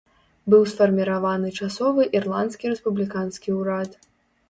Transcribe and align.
Быў 0.53 0.63
сфарміраваны 0.71 1.53
часовы 1.61 2.09
ірландскі 2.23 2.65
рэспубліканскі 2.75 3.49
ўрад. 3.63 3.91